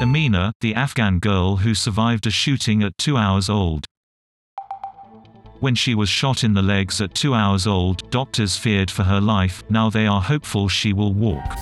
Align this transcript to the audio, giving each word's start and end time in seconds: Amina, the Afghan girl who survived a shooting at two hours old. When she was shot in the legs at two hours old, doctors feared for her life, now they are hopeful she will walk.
Amina, 0.00 0.52
the 0.60 0.76
Afghan 0.76 1.18
girl 1.18 1.56
who 1.56 1.74
survived 1.74 2.24
a 2.28 2.30
shooting 2.30 2.84
at 2.84 2.96
two 2.98 3.16
hours 3.16 3.50
old. 3.50 3.84
When 5.58 5.74
she 5.74 5.96
was 5.96 6.08
shot 6.08 6.44
in 6.44 6.54
the 6.54 6.62
legs 6.62 7.00
at 7.00 7.16
two 7.16 7.34
hours 7.34 7.66
old, 7.66 8.08
doctors 8.12 8.56
feared 8.56 8.92
for 8.92 9.02
her 9.02 9.20
life, 9.20 9.64
now 9.68 9.90
they 9.90 10.06
are 10.06 10.20
hopeful 10.20 10.68
she 10.68 10.92
will 10.92 11.12
walk. 11.12 11.58